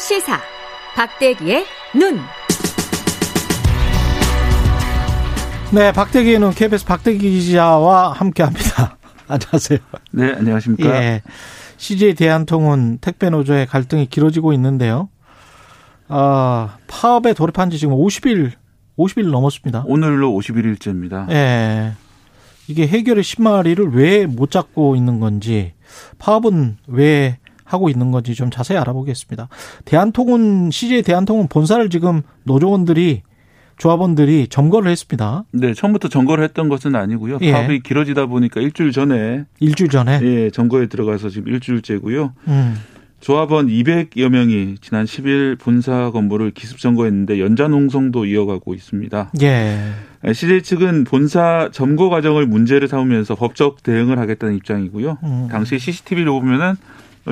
시사 0.00 0.40
박대기의 0.96 1.64
눈. 1.94 2.18
네, 5.72 5.92
박대기의 5.92 6.38
눈 6.40 6.50
KBS 6.52 6.84
박대기 6.84 7.18
기자와 7.18 8.12
함께합니다. 8.12 8.96
안녕하세요. 9.28 9.78
네, 10.12 10.32
안녕하십니까. 10.34 10.88
예, 11.02 11.22
CJ 11.76 12.14
대한통운 12.14 12.98
택배 13.00 13.30
노조의 13.30 13.66
갈등이 13.66 14.06
길어지고 14.06 14.52
있는데요. 14.54 15.08
아, 16.08 16.76
파업에 16.88 17.32
돌입한 17.34 17.70
지 17.70 17.78
지금 17.78 17.94
50일 17.94 18.52
50일 18.98 19.30
넘었습니다. 19.30 19.84
오늘로 19.86 20.30
51일째입니다. 20.32 21.30
예. 21.30 21.92
이게 22.68 22.86
해결의 22.86 23.22
신마리를 23.24 23.84
왜 23.92 24.26
못 24.26 24.50
잡고 24.50 24.94
있는 24.96 25.18
건지 25.20 25.74
파업은 26.18 26.78
왜 26.86 27.38
하고 27.70 27.88
있는 27.88 28.10
건지 28.10 28.34
좀 28.34 28.50
자세히 28.50 28.78
알아보겠습니다. 28.78 29.48
대한통운 29.84 30.70
CJ 30.70 31.02
대한통운 31.02 31.46
본사를 31.48 31.88
지금 31.88 32.22
노조원들이 32.44 33.22
조합원들이 33.78 34.48
점거를 34.48 34.90
했습니다. 34.90 35.44
네, 35.52 35.72
처음부터 35.72 36.08
점거를 36.08 36.44
했던 36.44 36.68
것은 36.68 36.94
아니고요. 36.94 37.38
예. 37.40 37.52
파업이 37.52 37.80
길어지다 37.80 38.26
보니까 38.26 38.60
일주일 38.60 38.92
전에 38.92 39.44
일주일 39.58 39.88
전에 39.88 40.20
예, 40.22 40.50
점거에 40.50 40.86
들어가서 40.86 41.30
지금 41.30 41.50
일주일째고요. 41.52 42.34
음. 42.48 42.76
조합원 43.20 43.68
200여 43.68 44.28
명이 44.28 44.76
지난 44.80 45.04
10일 45.04 45.58
본사 45.58 46.10
건물을 46.10 46.52
기습 46.52 46.78
점거했는데 46.78 47.38
연자 47.40 47.68
농성도 47.68 48.24
이어가고 48.26 48.74
있습니다. 48.74 49.32
예. 49.42 49.78
CJ 50.32 50.62
측은 50.62 51.04
본사 51.04 51.70
점거 51.72 52.08
과정을 52.08 52.46
문제를 52.46 52.88
삼으면서 52.88 53.34
법적 53.34 53.82
대응을 53.82 54.18
하겠다는 54.18 54.56
입장이고요. 54.56 55.18
음. 55.22 55.48
당시 55.50 55.78
CCTV를 55.78 56.30
보면은 56.30 56.74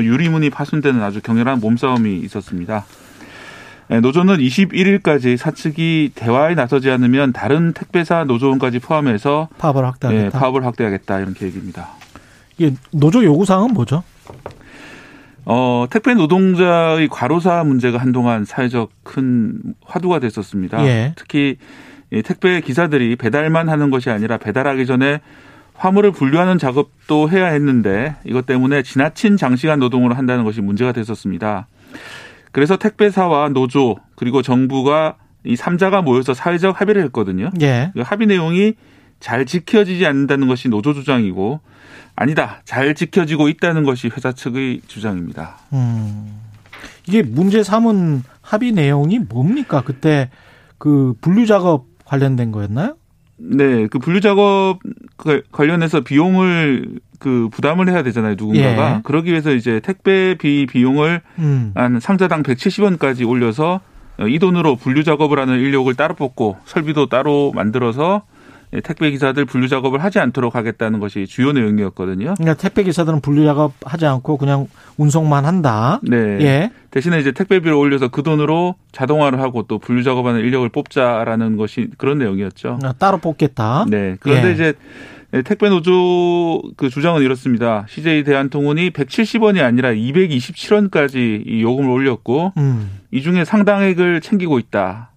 유리문이 0.02 0.50
파손되는 0.50 1.02
아주 1.02 1.20
격렬한 1.20 1.60
몸싸움이 1.60 2.18
있었습니다. 2.20 2.84
노조는 4.02 4.36
21일까지 4.36 5.36
사측이 5.36 6.12
대화에 6.14 6.54
나서지 6.54 6.90
않으면 6.90 7.32
다른 7.32 7.72
택배사 7.72 8.24
노조원까지 8.24 8.80
포함해서 8.80 9.48
파업을 9.58 9.86
확대하겠다. 9.86 10.26
예, 10.26 10.30
파업을 10.30 10.66
확대하겠다 10.66 11.20
이런 11.20 11.34
계획입니다. 11.34 11.88
이게 12.58 12.74
노조 12.90 13.24
요구 13.24 13.46
사항은 13.46 13.72
뭐죠? 13.72 14.02
어, 15.46 15.86
택배 15.88 16.12
노동자의 16.12 17.08
과로사 17.08 17.64
문제가 17.64 17.96
한동안 17.96 18.44
사회적 18.44 18.90
큰 19.02 19.58
화두가 19.82 20.18
됐었습니다. 20.18 20.84
예. 20.84 21.14
특히 21.16 21.56
이 22.12 22.22
택배 22.22 22.60
기사들이 22.60 23.16
배달만 23.16 23.70
하는 23.70 23.90
것이 23.90 24.10
아니라 24.10 24.36
배달하기 24.36 24.84
전에 24.84 25.20
화물을 25.78 26.10
분류하는 26.10 26.58
작업도 26.58 27.30
해야 27.30 27.46
했는데 27.46 28.16
이것 28.24 28.46
때문에 28.46 28.82
지나친 28.82 29.36
장시간 29.36 29.78
노동을 29.78 30.18
한다는 30.18 30.44
것이 30.44 30.60
문제가 30.60 30.92
됐었습니다. 30.92 31.68
그래서 32.50 32.76
택배사와 32.76 33.50
노조 33.50 33.96
그리고 34.16 34.42
정부가 34.42 35.16
이 35.44 35.54
3자가 35.54 36.02
모여서 36.02 36.34
사회적 36.34 36.80
합의를 36.80 37.02
했거든요. 37.04 37.50
예. 37.60 37.92
그 37.94 38.00
합의 38.00 38.26
내용이 38.26 38.74
잘 39.20 39.46
지켜지지 39.46 40.04
않는다는 40.04 40.48
것이 40.48 40.68
노조 40.68 40.92
주장이고 40.92 41.60
아니다. 42.16 42.60
잘 42.64 42.96
지켜지고 42.96 43.48
있다는 43.48 43.84
것이 43.84 44.08
회사 44.08 44.32
측의 44.32 44.82
주장입니다. 44.88 45.58
음. 45.72 46.40
이게 47.06 47.22
문제 47.22 47.62
삼은 47.62 48.24
합의 48.42 48.72
내용이 48.72 49.20
뭡니까? 49.20 49.82
그때 49.84 50.28
그 50.76 51.14
분류 51.20 51.46
작업 51.46 51.86
관련된 52.04 52.50
거였나요? 52.50 52.96
네, 53.38 53.86
그 53.86 53.98
분류 53.98 54.20
작업 54.20 54.78
관련해서 55.52 56.00
비용을 56.00 57.00
그 57.18 57.48
부담을 57.50 57.88
해야 57.88 58.02
되잖아요, 58.02 58.34
누군가가. 58.36 58.96
예. 58.96 59.00
그러기 59.02 59.30
위해서 59.30 59.52
이제 59.52 59.80
택배비 59.80 60.66
비용을 60.66 61.20
음. 61.38 61.72
한 61.74 62.00
상자당 62.00 62.42
170원까지 62.42 63.28
올려서 63.28 63.80
이 64.28 64.38
돈으로 64.38 64.76
분류 64.76 65.04
작업을 65.04 65.38
하는 65.38 65.60
인력을 65.60 65.92
따로 65.94 66.14
뽑고 66.14 66.58
설비도 66.64 67.08
따로 67.08 67.52
만들어서 67.54 68.22
예, 68.22 68.37
택배 68.84 69.10
기사들 69.10 69.44
분류 69.44 69.68
작업을 69.68 70.02
하지 70.02 70.18
않도록 70.18 70.54
하겠다는 70.54 71.00
것이 71.00 71.26
주요 71.26 71.52
내용이었거든요. 71.52 72.34
그러니까 72.34 72.54
택배 72.54 72.82
기사들은 72.82 73.20
분류 73.20 73.44
작업 73.44 73.72
하지 73.84 74.06
않고 74.06 74.36
그냥 74.36 74.68
운송만 74.96 75.44
한다. 75.44 76.00
네. 76.02 76.16
예. 76.16 76.70
대신에 76.90 77.18
이제 77.18 77.32
택배비를 77.32 77.74
올려서 77.74 78.08
그 78.08 78.22
돈으로 78.22 78.74
자동화를 78.92 79.40
하고 79.40 79.62
또 79.62 79.78
분류 79.78 80.02
작업하는 80.02 80.40
인력을 80.40 80.68
뽑자라는 80.68 81.56
것이 81.56 81.88
그런 81.98 82.18
내용이었죠. 82.18 82.78
아, 82.82 82.92
따로 82.98 83.18
뽑겠다. 83.18 83.86
네. 83.88 84.16
그런데 84.20 84.48
예. 84.48 84.52
이제 84.52 84.74
택배 85.44 85.68
노조 85.68 86.62
그 86.76 86.88
주장은 86.88 87.22
이렇습니다. 87.22 87.84
CJ 87.88 88.24
대한통운이 88.24 88.90
170원이 88.90 89.62
아니라 89.62 89.90
227원까지 89.90 91.46
이 91.46 91.62
요금을 91.62 91.90
올렸고 91.90 92.54
음. 92.56 93.00
이 93.10 93.20
중에 93.20 93.44
상당액을 93.44 94.22
챙기고 94.22 94.58
있다. 94.58 95.07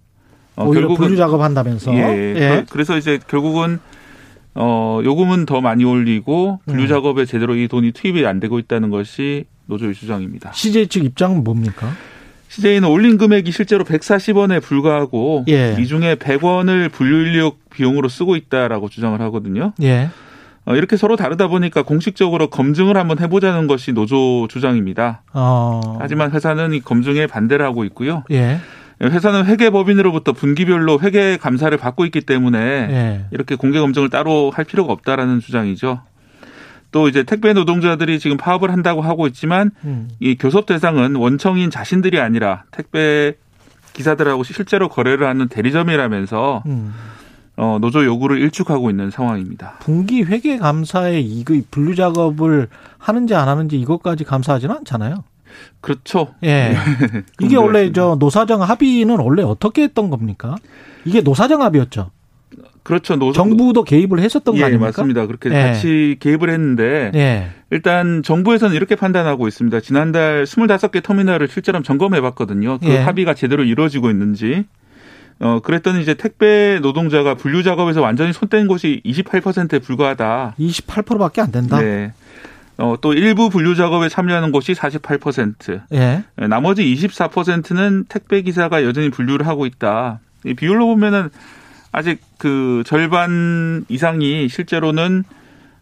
어, 0.61 0.65
오히려 0.67 0.81
결국은 0.81 1.05
분류 1.05 1.17
작업한다면서. 1.17 1.93
예. 1.93 2.35
예. 2.35 2.65
그래서 2.69 2.97
이제 2.97 3.19
결국은 3.27 3.79
어 4.53 4.99
요금은 5.03 5.45
더 5.45 5.61
많이 5.61 5.85
올리고 5.85 6.59
분류 6.65 6.83
음. 6.83 6.87
작업에 6.87 7.25
제대로 7.25 7.55
이 7.55 7.67
돈이 7.67 7.93
투입이 7.93 8.25
안 8.25 8.39
되고 8.39 8.59
있다는 8.59 8.89
것이 8.89 9.45
노조의 9.67 9.93
주장입니다. 9.93 10.51
CJ 10.53 10.87
측 10.87 11.05
입장은 11.05 11.43
뭡니까? 11.43 11.89
CJ는 12.49 12.89
올린 12.89 13.17
금액이 13.17 13.49
실제로 13.51 13.85
140원에 13.85 14.61
불과하고 14.61 15.45
예. 15.47 15.77
이 15.79 15.87
중에 15.87 16.15
100원을 16.15 16.91
분류 16.91 17.25
인력 17.27 17.57
비용으로 17.69 18.09
쓰고 18.09 18.35
있다라고 18.35 18.89
주장을 18.89 19.19
하거든요. 19.21 19.71
예. 19.81 20.09
어, 20.65 20.75
이렇게 20.75 20.95
서로 20.97 21.15
다르다 21.15 21.47
보니까 21.47 21.81
공식적으로 21.81 22.49
검증을 22.49 22.97
한번 22.97 23.19
해보자는 23.19 23.67
것이 23.67 23.93
노조 23.93 24.47
주장입니다. 24.49 25.23
어. 25.33 25.97
하지만 25.99 26.31
회사는 26.31 26.73
이 26.73 26.81
검증에 26.81 27.25
반대를 27.25 27.65
하고 27.65 27.83
있고요. 27.85 28.23
예. 28.31 28.59
회사는 29.01 29.45
회계 29.45 29.69
법인으로부터 29.69 30.33
분기별로 30.33 30.99
회계 31.01 31.37
감사를 31.37 31.75
받고 31.77 32.05
있기 32.05 32.21
때문에 32.21 32.59
예. 32.59 33.25
이렇게 33.31 33.55
공개 33.55 33.79
검증을 33.79 34.09
따로 34.09 34.51
할 34.51 34.65
필요가 34.65 34.93
없다라는 34.93 35.39
주장이죠. 35.39 36.01
또 36.91 37.07
이제 37.07 37.23
택배 37.23 37.53
노동자들이 37.53 38.19
지금 38.19 38.37
파업을 38.37 38.71
한다고 38.71 39.01
하고 39.01 39.25
있지만 39.27 39.71
음. 39.85 40.09
이 40.19 40.35
교섭 40.35 40.65
대상은 40.65 41.15
원청인 41.15 41.71
자신들이 41.71 42.19
아니라 42.19 42.63
택배 42.71 43.33
기사들하고 43.93 44.43
실제로 44.43 44.89
거래를 44.89 45.27
하는 45.27 45.47
대리점이라면서 45.47 46.63
음. 46.65 46.93
어, 47.57 47.77
노조 47.79 48.03
요구를 48.05 48.39
일축하고 48.39 48.89
있는 48.89 49.09
상황입니다. 49.09 49.77
분기 49.79 50.23
회계 50.23 50.57
감사에 50.57 51.19
이거 51.19 51.55
분류 51.69 51.95
작업을 51.95 52.67
하는지 52.97 53.35
안 53.35 53.47
하는지 53.47 53.79
이것까지 53.79 54.23
감사하지는 54.23 54.75
않잖아요. 54.77 55.23
그렇죠. 55.81 56.33
예. 56.43 56.75
이게 57.41 57.55
원래 57.57 57.91
저 57.91 58.15
노사정 58.19 58.61
합의는 58.61 59.19
원래 59.19 59.43
어떻게 59.43 59.83
했던 59.83 60.09
겁니까? 60.09 60.55
이게 61.05 61.21
노사정 61.21 61.61
합의였죠. 61.61 62.11
그렇죠. 62.83 63.15
노, 63.15 63.31
정부도 63.31 63.83
개입을 63.83 64.19
했었던 64.19 64.55
예, 64.55 64.59
거 64.59 64.65
아닙니까? 64.65 64.87
맞습니다. 64.87 65.27
그렇게 65.27 65.49
예. 65.49 65.53
같이 65.53 66.17
개입을 66.19 66.49
했는데 66.49 67.11
예. 67.13 67.49
일단 67.69 68.23
정부에서는 68.23 68.75
이렇게 68.75 68.95
판단하고 68.95 69.47
있습니다. 69.47 69.81
지난달 69.81 70.45
25개 70.45 71.03
터미널을 71.03 71.47
실제로 71.47 71.81
점검해 71.81 72.21
봤거든요. 72.21 72.79
그 72.79 72.87
예. 72.87 72.97
합의가 72.97 73.33
제대로 73.33 73.63
이루어지고 73.63 74.09
있는지. 74.09 74.65
어, 75.39 75.59
그랬더니 75.59 76.01
이제 76.01 76.13
택배 76.13 76.79
노동자가 76.81 77.33
분류 77.33 77.63
작업에서 77.63 78.01
완전히 78.01 78.31
손뗀 78.31 78.67
곳이 78.67 79.01
28%에 79.05 79.79
불과하다. 79.79 80.55
28%밖에 80.59 81.41
안 81.41 81.51
된다. 81.51 81.79
네. 81.81 82.13
어, 82.81 82.95
또 82.99 83.13
일부 83.13 83.49
분류 83.49 83.75
작업에 83.75 84.09
참여하는 84.09 84.51
곳이 84.51 84.73
48%. 84.73 85.81
예. 85.93 86.23
예. 86.41 86.47
나머지 86.47 86.83
24%는 86.83 88.05
택배 88.09 88.41
기사가 88.41 88.83
여전히 88.83 89.09
분류를 89.09 89.45
하고 89.45 89.67
있다. 89.67 90.19
이 90.45 90.55
비율로 90.55 90.87
보면은 90.87 91.29
아직 91.91 92.19
그 92.39 92.81
절반 92.85 93.85
이상이 93.87 94.49
실제로는 94.49 95.23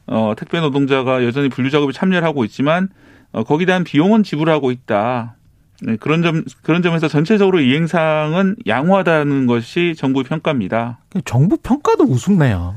어, 0.08 0.34
택배 0.38 0.60
노동자가 0.60 1.24
여전히 1.24 1.48
분류 1.48 1.70
작업에 1.70 1.94
참여를 1.94 2.28
하고 2.28 2.44
있지만 2.44 2.90
어, 3.32 3.44
거기에 3.44 3.66
대한 3.66 3.86
비용은 3.86 4.24
지불하고 4.24 4.72
있다. 4.72 5.36
네, 5.82 5.96
그런 5.96 6.22
점 6.22 6.44
그런 6.64 6.82
점에서 6.82 7.08
전체적으로 7.08 7.62
이행상은 7.62 8.58
양호하다는 8.68 9.46
것이 9.46 9.94
정부 9.98 10.24
평가입니다. 10.24 11.00
정부 11.24 11.56
평가도 11.56 12.04
우습네요. 12.04 12.76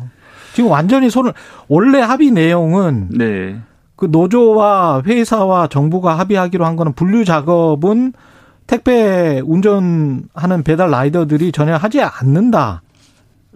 지금 0.52 0.70
완전히 0.70 1.10
손을 1.10 1.32
원래 1.66 2.00
합의 2.00 2.30
내용은 2.30 3.08
네. 3.10 3.58
그 4.02 4.08
노조와 4.10 5.04
회사와 5.06 5.68
정부가 5.68 6.18
합의하기로 6.18 6.66
한 6.66 6.74
거는 6.74 6.92
분류 6.94 7.24
작업은 7.24 8.14
택배 8.66 9.40
운전하는 9.44 10.64
배달 10.64 10.90
라이더들이 10.90 11.52
전혀 11.52 11.76
하지 11.76 12.00
않는다. 12.00 12.82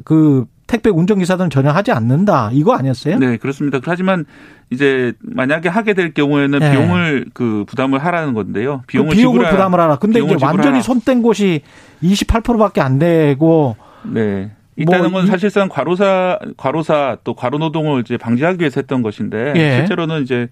그 0.04 0.44
택배 0.68 0.88
운전기사들은 0.88 1.50
전혀 1.50 1.72
하지 1.72 1.90
않는다. 1.90 2.50
이거 2.52 2.76
아니었어요? 2.76 3.18
네, 3.18 3.38
그렇습니다. 3.38 3.80
하지만 3.84 4.24
이제 4.70 5.14
만약에 5.20 5.68
하게 5.68 5.94
될 5.94 6.14
경우에는 6.14 6.60
네. 6.60 6.70
비용을 6.70 7.26
그 7.34 7.64
부담을 7.66 7.98
하라는 8.04 8.32
건데요. 8.32 8.82
그 8.82 8.86
비용을 8.86 9.10
그 9.10 9.16
비용을 9.16 9.50
부담을 9.50 9.80
하라. 9.80 9.96
근데 9.96 10.20
이게 10.20 10.36
완전히 10.40 10.80
손 10.80 11.00
뗀 11.00 11.22
곳이 11.22 11.62
28%밖에 12.04 12.80
안 12.80 13.00
되고 13.00 13.74
네. 14.04 14.52
있다는 14.76 15.10
뭐건 15.10 15.26
사실상 15.26 15.68
과로사 15.68 16.38
과로사 16.56 17.18
또 17.24 17.34
과로 17.34 17.58
노동을 17.58 18.00
이제 18.02 18.16
방지하기 18.16 18.60
위해서 18.60 18.80
했던 18.80 19.02
것인데 19.02 19.54
예. 19.56 19.76
실제로는 19.78 20.22
이제 20.22 20.48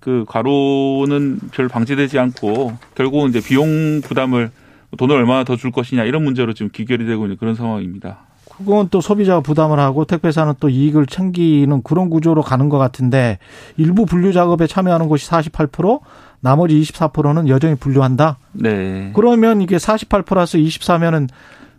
그 0.00 0.24
과로는 0.28 1.38
별 1.52 1.68
방지되지 1.68 2.18
않고 2.18 2.76
결국은 2.94 3.30
이제 3.30 3.40
비용 3.40 4.00
부담을 4.02 4.50
돈을 4.96 5.14
얼마나 5.16 5.44
더 5.44 5.56
줄 5.56 5.70
것이냐 5.70 6.04
이런 6.04 6.24
문제로 6.24 6.52
지금 6.54 6.70
귀결이 6.72 7.06
되고 7.06 7.24
있는 7.24 7.36
그런 7.36 7.54
상황입니다. 7.54 8.18
그건 8.56 8.88
또 8.90 9.00
소비자가 9.00 9.40
부담을 9.40 9.78
하고 9.78 10.04
택배사는 10.04 10.52
또 10.58 10.68
이익을 10.68 11.06
챙기는 11.06 11.82
그런 11.82 12.10
구조로 12.10 12.42
가는 12.42 12.68
것 12.68 12.78
같은데 12.78 13.38
일부 13.76 14.04
분류 14.04 14.32
작업에 14.32 14.66
참여하는 14.66 15.08
곳이 15.08 15.28
48% 15.28 16.00
나머지 16.40 16.80
24%는 16.80 17.48
여전히 17.48 17.76
분류한다. 17.76 18.38
네. 18.52 19.12
그러면 19.14 19.60
이게 19.60 19.78
48 19.78 20.22
플러스 20.22 20.58
24면은 20.58 21.28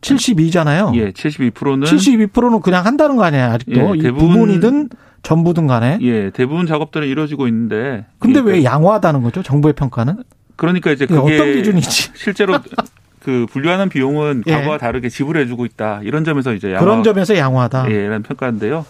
72잖아요. 0.02 0.96
예, 0.96 1.12
72%는 1.12 1.82
72%는 1.88 2.62
그냥 2.62 2.86
한다는 2.86 3.16
거 3.16 3.24
아니에요, 3.24 3.46
아직도. 3.46 3.98
예, 3.98 4.02
대부분, 4.02 4.34
부분이든 4.34 4.90
전부든 5.24 5.68
간에. 5.68 6.00
예, 6.02 6.30
대부분 6.32 6.66
작업들은 6.66 7.08
이루어지고 7.08 7.48
있는데. 7.48 8.06
근데 8.20 8.40
왜 8.40 8.64
양호하다는 8.64 9.22
거죠? 9.24 9.44
정부의 9.44 9.74
평가는? 9.74 10.24
그러니까 10.56 10.92
이제 10.92 11.06
그게 11.06 11.36
어떤 11.36 11.54
기준이지? 11.54 12.12
실제로 12.16 12.58
그 13.24 13.46
분류하는 13.50 13.90
비용은 13.90 14.44
예. 14.48 14.52
과거와 14.52 14.78
다르게 14.78 15.10
지불해 15.10 15.46
주고 15.46 15.66
있다. 15.66 16.02
이런 16.04 16.24
점에서 16.24 16.54
이제 16.54 16.72
양호. 16.72 16.86
그런 16.86 17.04
점에서 17.04 17.36
양호하다. 17.36 17.92
예, 17.92 18.04
라는 18.04 18.24
평가인데요. 18.24 18.86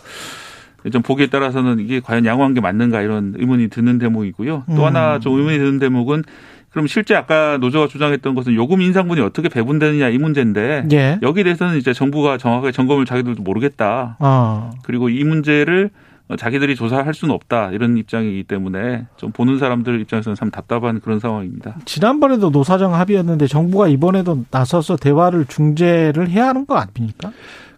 좀 0.92 1.02
보기에 1.02 1.28
따라서는 1.28 1.80
이게 1.80 2.00
과연 2.00 2.26
양호한 2.26 2.54
게 2.54 2.62
맞는가 2.62 3.02
이런 3.02 3.34
의문이 3.38 3.68
드는 3.68 4.00
대목이고요. 4.00 4.64
또 4.68 4.74
음. 4.74 4.86
하나 4.86 5.20
좀 5.20 5.38
의문이 5.38 5.58
드는 5.58 5.80
대목은 5.80 6.24
그럼 6.70 6.88
실제 6.88 7.16
아까 7.16 7.58
노조가 7.58 7.88
주장했던 7.88 8.36
것은 8.36 8.54
요금 8.54 8.82
인상분이 8.82 9.22
어떻게 9.22 9.50
배분되느냐 9.50 10.10
이 10.10 10.18
문제인데 10.18 10.88
예. 10.92 11.20
여기 11.22 11.44
대해서는 11.44 11.78
이제 11.78 11.94
정부가 11.94 12.38
정확하게 12.38 12.72
점검을 12.72 13.06
자기들도 13.06 13.42
모르겠다. 13.42 14.18
아. 14.20 14.72
그리고 14.84 15.10
이 15.10 15.24
문제를 15.24 15.90
자기들이 16.38 16.76
조사할 16.76 17.16
수는 17.16 17.34
없다 17.34 17.72
이런 17.72 17.98
입장이기 17.98 18.44
때문에 18.44 19.08
좀 19.18 19.32
보는 19.32 19.58
사람들 19.58 20.00
입장에서는 20.02 20.36
참 20.36 20.52
답답한 20.52 21.00
그런 21.00 21.20
상황입니다. 21.20 21.78
지난번에도 21.86 22.52
노사정 22.52 22.94
합의였는데 22.94 23.48
정부가 23.48 23.88
이번에도 23.88 24.46
나서서 24.52 24.98
대화를 24.98 25.46
중재를 25.46 26.30
해야 26.30 26.50
하는 26.50 26.68
거 26.68 26.76
아닙니까? 26.76 27.32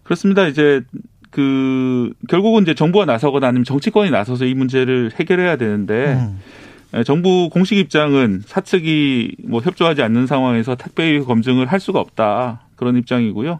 그렇습니다. 0.03 0.47
이제 0.47 0.81
그 1.29 2.11
결국은 2.27 2.63
이제 2.63 2.73
정부가 2.73 3.05
나서거나 3.05 3.47
아니면 3.47 3.63
정치권이 3.63 4.11
나서서 4.11 4.43
이 4.43 4.53
문제를 4.53 5.11
해결해야 5.17 5.55
되는데 5.55 6.15
음. 6.15 6.39
예, 6.93 7.03
정부 7.03 7.49
공식 7.49 7.77
입장은 7.77 8.43
사측이 8.45 9.37
뭐 9.45 9.61
협조하지 9.61 10.01
않는 10.01 10.27
상황에서 10.27 10.75
택배 10.75 11.19
검증을 11.19 11.67
할 11.67 11.79
수가 11.79 11.99
없다 11.99 12.61
그런 12.75 12.97
입장이고요. 12.97 13.59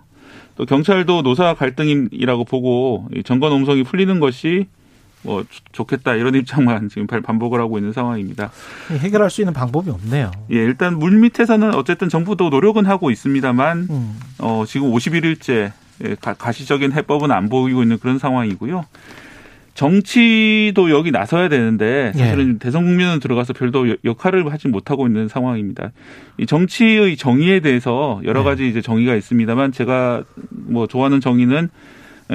또 0.55 0.65
경찰도 0.65 1.21
노사 1.21 1.53
갈등이라고 1.53 2.43
보고 2.43 3.07
정권 3.23 3.53
음성이 3.53 3.83
풀리는 3.83 4.19
것이 4.19 4.67
뭐 5.23 5.45
좋겠다 5.71 6.15
이런 6.15 6.35
입장만 6.35 6.89
지금 6.89 7.07
반복을 7.07 7.59
하고 7.59 7.77
있는 7.77 7.93
상황입니다. 7.93 8.51
해결할 8.89 9.29
수 9.29 9.41
있는 9.41 9.53
방법이 9.53 9.89
없네요. 9.89 10.31
예, 10.51 10.55
일단 10.55 10.97
물 10.97 11.11
밑에서는 11.19 11.73
어쨌든 11.75 12.09
정부도 12.09 12.49
노력은 12.49 12.85
하고 12.85 13.11
있습니다만 13.11 13.87
음. 13.89 14.19
어 14.39 14.63
지금 14.67 14.91
51일째 14.91 15.71
가시적인 16.19 16.93
해법은 16.93 17.31
안 17.31 17.47
보이고 17.47 17.83
있는 17.83 17.99
그런 17.99 18.17
상황이고요. 18.19 18.85
정치도 19.73 20.91
여기 20.91 21.11
나서야 21.11 21.49
되는데 21.49 22.11
사실은 22.13 22.55
예. 22.55 22.57
대선 22.59 22.83
국면에 22.83 23.19
들어가서 23.19 23.53
별도 23.53 23.95
역할을 24.03 24.51
하지 24.51 24.67
못하고 24.67 25.07
있는 25.07 25.27
상황입니다. 25.27 25.91
이 26.37 26.45
정치의 26.45 27.17
정의에 27.17 27.61
대해서 27.61 28.21
여러 28.25 28.41
네. 28.41 28.49
가지 28.49 28.67
이제 28.67 28.81
정의가 28.81 29.15
있습니다만 29.15 29.71
제가 29.71 30.23
뭐 30.49 30.87
좋아하는 30.87 31.21
정의는 31.21 31.69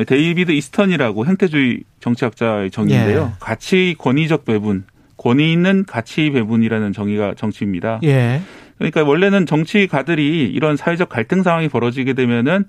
데이비드 0.06 0.52
이스턴이라고 0.52 1.26
행태주의 1.26 1.80
정치학자의 2.00 2.70
정의인데요. 2.70 3.30
예. 3.32 3.36
가치 3.40 3.94
권위적 3.98 4.44
배분, 4.44 4.84
권위 5.16 5.52
있는 5.52 5.84
가치 5.84 6.30
배분이라는 6.30 6.92
정의가 6.92 7.34
정치입니다. 7.34 8.00
예. 8.04 8.40
그러니까 8.78 9.04
원래는 9.04 9.46
정치가들이 9.46 10.50
이런 10.52 10.76
사회적 10.76 11.08
갈등 11.08 11.42
상황이 11.42 11.68
벌어지게 11.68 12.12
되면은 12.12 12.64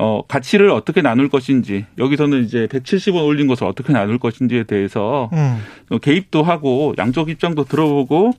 어, 0.00 0.22
가치를 0.26 0.70
어떻게 0.70 1.02
나눌 1.02 1.28
것인지, 1.28 1.84
여기서는 1.98 2.42
이제 2.44 2.66
170원 2.68 3.26
올린 3.26 3.46
것을 3.46 3.66
어떻게 3.66 3.92
나눌 3.92 4.18
것인지에 4.18 4.64
대해서 4.64 5.28
음. 5.34 5.58
개입도 6.00 6.42
하고 6.42 6.94
양쪽 6.96 7.28
입장도 7.28 7.64
들어보고 7.64 8.32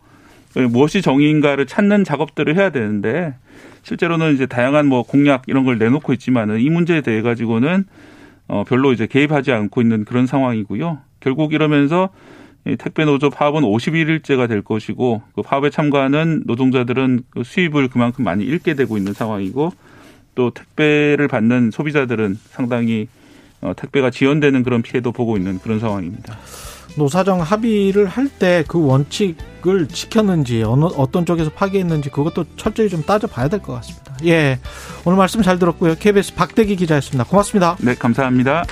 무엇이 0.72 1.04
정의인가를 1.04 1.68
찾는 1.68 2.04
작업들을 2.04 2.58
해야 2.58 2.72
되는데 2.72 3.36
실제로는 3.84 4.34
이제 4.34 4.48
다양한 4.48 4.88
뭐 4.88 5.04
공약 5.04 5.44
이런 5.46 5.64
걸 5.64 5.78
내놓고 5.78 6.14
있지만은 6.14 6.60
이 6.60 6.70
문제에 6.72 7.02
대해 7.02 7.22
가지고는 7.22 7.86
어, 8.48 8.64
별로 8.68 8.92
이제 8.92 9.06
개입하지 9.06 9.52
않고 9.52 9.82
있는 9.82 10.04
그런 10.04 10.26
상황이고요. 10.26 10.98
결국 11.20 11.54
이러면서 11.54 12.10
이 12.66 12.76
택배 12.76 13.06
노조 13.06 13.30
파업은 13.30 13.62
51일째가 13.62 14.50
될 14.50 14.64
것이고 14.64 15.22
그 15.36 15.44
파업에 15.44 15.70
참가하는 15.70 16.44
노동자들은 16.48 17.22
그 17.30 17.44
수입을 17.44 17.88
그만큼 17.88 18.24
많이 18.24 18.44
잃게 18.44 18.74
되고 18.74 18.98
있는 18.98 19.14
상황이고 19.14 19.72
또 20.36 20.52
택배를 20.52 21.28
받는 21.28 21.72
소비자들은 21.72 22.38
상당히 22.50 23.08
어, 23.62 23.74
택배가 23.76 24.10
지연되는 24.10 24.64
그런 24.64 24.82
피해도 24.82 25.12
보고 25.12 25.38
있는 25.38 25.60
그런 25.60 25.80
상황입니다. 25.80 26.38
노사정 26.98 27.42
합의를 27.42 28.08
할 28.08 28.28
때 28.40 28.64
그 28.68 28.84
원칙을 28.86 29.88
지켰는지 29.88 30.64
어느 30.64 30.86
어떤 30.86 31.26
쪽에서 31.26 31.50
파기했는지 31.52 32.10
그것도 32.10 32.46
철저히 32.58 32.90
좀 32.90 33.04
따져봐야 33.04 33.48
될 33.48 33.62
것 33.62 33.74
같습니다. 33.76 34.16
예, 34.26 34.60
오늘 35.06 35.18
말씀 35.18 35.42
잘 35.42 35.58
들었고요. 35.60 35.96
KBS 35.96 36.36
박대기 36.36 36.76
기자였습니다. 36.76 37.24
고맙습니다. 37.24 37.78
네, 37.80 37.96
감사합니다. 37.96 38.66